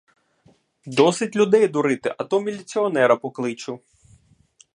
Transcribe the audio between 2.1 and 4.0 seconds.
а то міліціонера покличу.